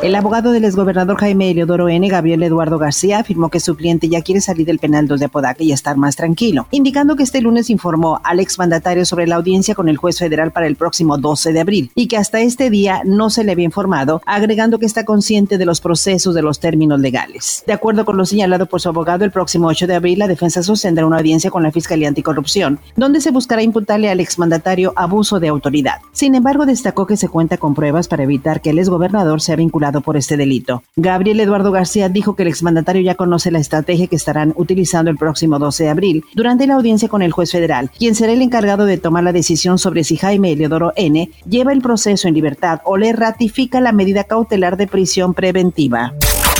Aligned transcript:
El 0.00 0.14
abogado 0.14 0.52
del 0.52 0.64
exgobernador 0.64 1.18
Jaime 1.18 1.50
Eleodoro 1.50 1.88
N., 1.88 2.08
Gabriel 2.08 2.44
Eduardo 2.44 2.78
García, 2.78 3.18
afirmó 3.18 3.48
que 3.48 3.58
su 3.58 3.74
cliente 3.74 4.08
ya 4.08 4.22
quiere 4.22 4.40
salir 4.40 4.64
del 4.64 4.78
penal 4.78 5.08
2 5.08 5.18
de 5.18 5.26
Apodaca 5.26 5.64
y 5.64 5.72
estar 5.72 5.96
más 5.96 6.14
tranquilo, 6.14 6.68
indicando 6.70 7.16
que 7.16 7.24
este 7.24 7.40
lunes 7.40 7.68
informó 7.68 8.20
al 8.22 8.38
exmandatario 8.38 9.04
sobre 9.04 9.26
la 9.26 9.34
audiencia 9.34 9.74
con 9.74 9.88
el 9.88 9.96
juez 9.96 10.18
federal 10.18 10.52
para 10.52 10.68
el 10.68 10.76
próximo 10.76 11.18
12 11.18 11.52
de 11.52 11.58
abril 11.58 11.90
y 11.96 12.06
que 12.06 12.16
hasta 12.16 12.38
este 12.38 12.70
día 12.70 13.02
no 13.04 13.28
se 13.28 13.42
le 13.42 13.50
había 13.50 13.64
informado, 13.64 14.22
agregando 14.24 14.78
que 14.78 14.86
está 14.86 15.04
consciente 15.04 15.58
de 15.58 15.66
los 15.66 15.80
procesos 15.80 16.32
de 16.32 16.42
los 16.42 16.60
términos 16.60 17.00
legales. 17.00 17.64
De 17.66 17.72
acuerdo 17.72 18.04
con 18.04 18.16
lo 18.16 18.24
señalado 18.24 18.66
por 18.66 18.80
su 18.80 18.88
abogado, 18.88 19.24
el 19.24 19.32
próximo 19.32 19.66
8 19.66 19.88
de 19.88 19.96
abril 19.96 20.20
la 20.20 20.28
defensa 20.28 20.62
sostendrá 20.62 21.06
una 21.06 21.18
audiencia 21.18 21.50
con 21.50 21.64
la 21.64 21.72
Fiscalía 21.72 22.06
Anticorrupción, 22.06 22.78
donde 22.94 23.20
se 23.20 23.32
buscará 23.32 23.62
imputarle 23.62 24.10
al 24.10 24.20
exmandatario 24.20 24.92
abuso 24.94 25.40
de 25.40 25.48
autoridad. 25.48 25.96
Sin 26.12 26.36
embargo, 26.36 26.66
destacó 26.66 27.04
que 27.04 27.16
se 27.16 27.28
cuenta 27.28 27.56
con 27.56 27.74
pruebas 27.74 28.06
para 28.06 28.22
evitar 28.22 28.60
que 28.60 28.70
el 28.70 28.78
exgobernador 28.78 29.40
sea 29.40 29.56
vinculado 29.56 29.87
por 30.00 30.16
este 30.16 30.36
delito. 30.36 30.82
Gabriel 30.96 31.40
Eduardo 31.40 31.72
García 31.72 32.08
dijo 32.08 32.36
que 32.36 32.42
el 32.42 32.48
exmandatario 32.48 33.02
ya 33.02 33.14
conoce 33.14 33.50
la 33.50 33.58
estrategia 33.58 34.06
que 34.06 34.16
estarán 34.16 34.52
utilizando 34.56 35.10
el 35.10 35.16
próximo 35.16 35.58
12 35.58 35.84
de 35.84 35.90
abril 35.90 36.24
durante 36.34 36.66
la 36.66 36.74
audiencia 36.74 37.08
con 37.08 37.22
el 37.22 37.32
juez 37.32 37.50
federal, 37.50 37.90
quien 37.98 38.14
será 38.14 38.32
el 38.32 38.42
encargado 38.42 38.86
de 38.86 38.98
tomar 38.98 39.24
la 39.24 39.32
decisión 39.32 39.78
sobre 39.78 40.04
si 40.04 40.16
Jaime 40.16 40.52
Eleodoro 40.52 40.92
N 40.96 41.30
lleva 41.48 41.72
el 41.72 41.80
proceso 41.80 42.28
en 42.28 42.34
libertad 42.34 42.80
o 42.84 42.96
le 42.96 43.12
ratifica 43.12 43.80
la 43.80 43.92
medida 43.92 44.24
cautelar 44.24 44.76
de 44.76 44.86
prisión 44.86 45.34
preventiva. 45.34 46.12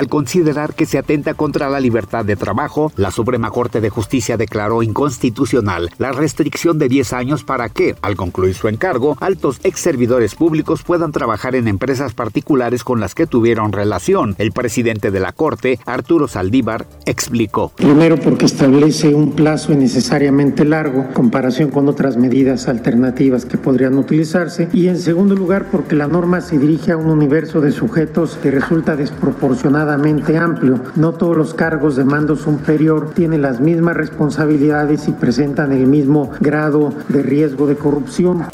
Al 0.00 0.08
considerar 0.08 0.72
que 0.72 0.86
se 0.86 0.96
atenta 0.96 1.34
contra 1.34 1.68
la 1.68 1.78
libertad 1.78 2.24
de 2.24 2.34
trabajo, 2.34 2.90
la 2.96 3.10
Suprema 3.10 3.50
Corte 3.50 3.82
de 3.82 3.90
Justicia 3.90 4.38
declaró 4.38 4.82
inconstitucional 4.82 5.90
la 5.98 6.12
restricción 6.12 6.78
de 6.78 6.88
10 6.88 7.12
años 7.12 7.44
para 7.44 7.68
que, 7.68 7.94
al 8.00 8.16
concluir 8.16 8.54
su 8.54 8.68
encargo, 8.68 9.18
altos 9.20 9.60
ex 9.62 9.78
servidores 9.78 10.34
públicos 10.34 10.84
puedan 10.84 11.12
trabajar 11.12 11.54
en 11.54 11.68
empresas 11.68 12.14
particulares 12.14 12.82
con 12.82 12.98
las 12.98 13.14
que 13.14 13.26
tuvieron 13.26 13.72
relación. 13.72 14.36
El 14.38 14.52
presidente 14.52 15.10
de 15.10 15.20
la 15.20 15.32
Corte, 15.32 15.78
Arturo 15.84 16.28
Saldívar, 16.28 16.86
explicó. 17.04 17.70
Primero 17.76 18.16
porque 18.16 18.46
establece 18.46 19.14
un 19.14 19.32
plazo 19.32 19.74
innecesariamente 19.74 20.64
largo 20.64 21.02
en 21.02 21.12
comparación 21.12 21.68
con 21.68 21.88
otras 21.88 22.16
medidas 22.16 22.68
alternativas 22.68 23.44
que 23.44 23.58
podrían 23.58 23.98
utilizarse 23.98 24.70
y 24.72 24.88
en 24.88 24.96
segundo 24.96 25.34
lugar 25.34 25.66
porque 25.70 25.94
la 25.94 26.06
norma 26.06 26.40
se 26.40 26.56
dirige 26.56 26.92
a 26.92 26.96
un 26.96 27.10
universo 27.10 27.60
de 27.60 27.70
sujetos 27.70 28.38
que 28.42 28.50
resulta 28.50 28.96
desproporcionada 28.96 29.89
amplio. 29.94 30.80
No 30.96 31.12
todos 31.12 31.36
los 31.36 31.54
cargos 31.54 31.96
de 31.96 32.04
mando 32.04 32.36
superior 32.36 33.12
tienen 33.14 33.42
las 33.42 33.60
mismas 33.60 33.96
responsabilidades 33.96 35.08
y 35.08 35.12
presentan 35.12 35.72
el 35.72 35.86
mismo 35.86 36.30
grado 36.40 36.92
de 37.08 37.22
riesgo 37.22 37.66
de 37.66 37.76
corrupción. 37.76 38.44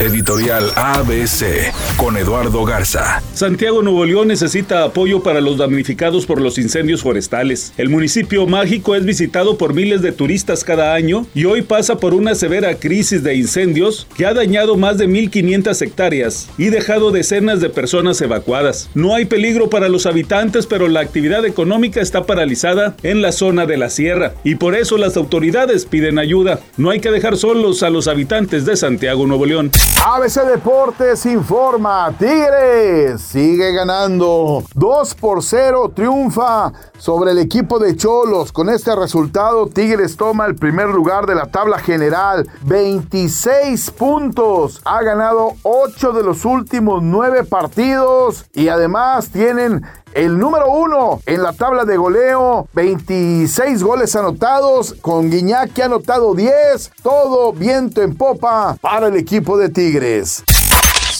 Editorial 0.00 0.70
ABC 0.76 1.72
con 1.96 2.16
Eduardo 2.16 2.64
Garza. 2.64 3.20
Santiago 3.34 3.82
Nuevo 3.82 4.04
León 4.04 4.28
necesita 4.28 4.84
apoyo 4.84 5.24
para 5.24 5.40
los 5.40 5.58
damnificados 5.58 6.24
por 6.24 6.40
los 6.40 6.56
incendios 6.56 7.02
forestales. 7.02 7.72
El 7.76 7.88
municipio 7.88 8.46
mágico 8.46 8.94
es 8.94 9.04
visitado 9.04 9.58
por 9.58 9.74
miles 9.74 10.00
de 10.00 10.12
turistas 10.12 10.62
cada 10.62 10.94
año 10.94 11.26
y 11.34 11.46
hoy 11.46 11.62
pasa 11.62 11.96
por 11.96 12.14
una 12.14 12.36
severa 12.36 12.76
crisis 12.76 13.24
de 13.24 13.34
incendios 13.34 14.06
que 14.16 14.24
ha 14.24 14.34
dañado 14.34 14.76
más 14.76 14.98
de 14.98 15.08
1.500 15.08 15.82
hectáreas 15.82 16.48
y 16.56 16.66
dejado 16.66 17.10
decenas 17.10 17.60
de 17.60 17.68
personas 17.68 18.20
evacuadas. 18.20 18.90
No 18.94 19.16
hay 19.16 19.24
peligro 19.24 19.68
para 19.68 19.88
los 19.88 20.06
habitantes, 20.06 20.66
pero 20.66 20.77
la 20.86 21.00
actividad 21.00 21.44
económica 21.44 22.00
está 22.00 22.24
paralizada 22.26 22.94
en 23.02 23.22
la 23.22 23.32
zona 23.32 23.66
de 23.66 23.78
la 23.78 23.90
sierra 23.90 24.34
y 24.44 24.54
por 24.54 24.76
eso 24.76 24.98
las 24.98 25.16
autoridades 25.16 25.86
piden 25.86 26.18
ayuda. 26.18 26.60
No 26.76 26.90
hay 26.90 27.00
que 27.00 27.10
dejar 27.10 27.36
solos 27.36 27.82
a 27.82 27.90
los 27.90 28.06
habitantes 28.06 28.66
de 28.66 28.76
Santiago 28.76 29.26
Nuevo 29.26 29.46
León. 29.46 29.72
ABC 30.06 30.44
Deportes 30.44 31.26
informa, 31.26 32.12
Tigres 32.18 33.20
sigue 33.20 33.72
ganando 33.72 34.62
2 34.74 35.14
por 35.16 35.42
0, 35.42 35.92
triunfa 35.94 36.72
sobre 36.98 37.32
el 37.32 37.38
equipo 37.38 37.78
de 37.78 37.96
Cholos. 37.96 38.52
Con 38.52 38.68
este 38.68 38.94
resultado, 38.94 39.66
Tigres 39.66 40.16
toma 40.16 40.46
el 40.46 40.54
primer 40.54 40.88
lugar 40.88 41.26
de 41.26 41.34
la 41.34 41.46
tabla 41.46 41.78
general, 41.78 42.48
26 42.62 43.90
puntos. 43.92 44.80
Ha 44.84 45.02
ganado 45.02 45.54
8 45.62 46.12
de 46.12 46.22
los 46.22 46.44
últimos 46.44 47.02
9 47.02 47.44
partidos 47.44 48.44
y 48.54 48.68
además 48.68 49.30
tienen 49.30 49.82
el 50.14 50.38
número 50.38 50.70
uno 50.70 51.20
en 51.26 51.42
la 51.42 51.52
tabla 51.52 51.84
de 51.84 51.96
goleo, 51.96 52.68
26 52.72 53.82
goles 53.82 54.14
anotados, 54.16 54.94
con 55.00 55.30
Guiñac 55.30 55.72
que 55.72 55.82
ha 55.82 55.86
anotado 55.86 56.34
10, 56.34 56.92
todo 57.02 57.52
viento 57.52 58.02
en 58.02 58.16
popa 58.16 58.76
para 58.80 59.08
el 59.08 59.16
equipo 59.16 59.56
de 59.56 59.68
Tigres. 59.68 60.44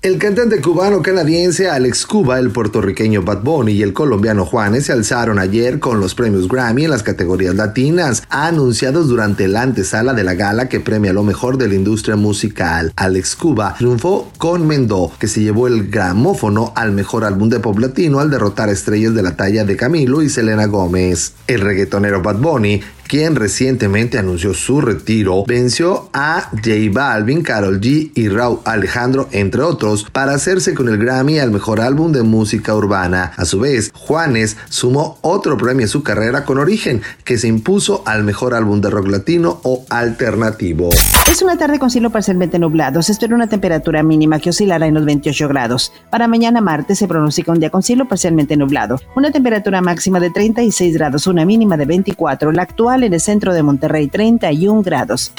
El 0.00 0.18
cantante 0.18 0.60
cubano-canadiense 0.60 1.68
Alex 1.68 2.06
Cuba, 2.06 2.38
el 2.38 2.52
puertorriqueño 2.52 3.22
Bad 3.22 3.42
Bunny 3.42 3.72
y 3.72 3.82
el 3.82 3.92
colombiano 3.92 4.46
Juanes 4.46 4.86
se 4.86 4.92
alzaron 4.92 5.40
ayer 5.40 5.80
con 5.80 5.98
los 5.98 6.14
premios 6.14 6.46
Grammy 6.46 6.84
en 6.84 6.90
las 6.90 7.02
categorías 7.02 7.56
latinas, 7.56 8.22
anunciados 8.28 9.08
durante 9.08 9.48
la 9.48 9.62
antesala 9.62 10.14
de 10.14 10.22
la 10.22 10.34
gala 10.34 10.68
que 10.68 10.78
premia 10.78 11.12
lo 11.12 11.24
mejor 11.24 11.58
de 11.58 11.66
la 11.66 11.74
industria 11.74 12.14
musical. 12.14 12.92
Alex 12.94 13.34
Cuba 13.34 13.74
triunfó 13.76 14.30
con 14.38 14.68
Mendo, 14.68 15.10
que 15.18 15.26
se 15.26 15.40
llevó 15.40 15.66
el 15.66 15.90
gramófono 15.90 16.72
al 16.76 16.92
mejor 16.92 17.24
álbum 17.24 17.48
de 17.48 17.58
pop 17.58 17.80
latino 17.80 18.20
al 18.20 18.30
derrotar 18.30 18.68
estrellas 18.68 19.16
de 19.16 19.22
la 19.24 19.34
talla 19.34 19.64
de 19.64 19.76
Camilo 19.76 20.22
y 20.22 20.28
Selena 20.28 20.66
Gómez. 20.66 21.32
El 21.48 21.60
reggaetonero 21.60 22.22
Bad 22.22 22.36
Bunny 22.36 22.80
quien 23.08 23.34
recientemente 23.34 24.18
anunció 24.18 24.54
su 24.54 24.80
retiro, 24.80 25.44
venció 25.46 26.10
a 26.12 26.50
J 26.52 26.70
Balvin, 26.92 27.42
Carol 27.42 27.80
G 27.80 28.12
y 28.14 28.28
Raúl 28.28 28.60
Alejandro, 28.64 29.28
entre 29.32 29.62
otros, 29.62 30.06
para 30.12 30.34
hacerse 30.34 30.74
con 30.74 30.88
el 30.88 30.98
Grammy 30.98 31.38
al 31.38 31.50
mejor 31.50 31.80
álbum 31.80 32.12
de 32.12 32.22
música 32.22 32.74
urbana. 32.74 33.32
A 33.36 33.44
su 33.46 33.60
vez, 33.60 33.90
Juanes 33.94 34.58
sumó 34.68 35.18
otro 35.22 35.56
premio 35.56 35.86
a 35.86 35.88
su 35.88 36.02
carrera 36.02 36.44
con 36.44 36.58
Origen, 36.58 37.02
que 37.24 37.38
se 37.38 37.48
impuso 37.48 38.02
al 38.04 38.24
mejor 38.24 38.54
álbum 38.54 38.80
de 38.80 38.90
rock 38.90 39.08
latino 39.08 39.60
o 39.64 39.84
alternativo. 39.88 40.90
Es 41.30 41.42
una 41.42 41.56
tarde 41.56 41.78
con 41.78 41.90
cielo 41.90 42.10
parcialmente 42.10 42.58
nublado. 42.58 43.02
Se 43.02 43.12
espera 43.12 43.34
una 43.34 43.48
temperatura 43.48 44.02
mínima 44.02 44.38
que 44.38 44.50
oscilará 44.50 44.86
en 44.86 44.94
los 44.94 45.04
28 45.04 45.48
grados. 45.48 45.92
Para 46.10 46.28
mañana 46.28 46.60
martes 46.60 46.98
se 46.98 47.08
pronostica 47.08 47.52
un 47.52 47.60
día 47.60 47.70
con 47.70 47.82
cielo 47.82 48.06
parcialmente 48.06 48.56
nublado. 48.56 49.00
Una 49.14 49.30
temperatura 49.30 49.80
máxima 49.80 50.20
de 50.20 50.30
36 50.30 50.94
grados, 50.94 51.26
una 51.26 51.44
mínima 51.44 51.76
de 51.76 51.86
24. 51.86 52.52
La 52.52 52.62
en 53.06 53.12
el 53.14 53.20
centro 53.20 53.52
de 53.54 53.62
Monterrey 53.62 54.08
31 54.08 54.82
grados. 54.82 55.32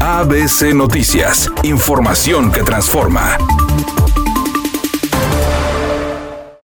ABC 0.00 0.74
Noticias, 0.74 1.50
información 1.62 2.52
que 2.52 2.62
transforma. 2.62 3.38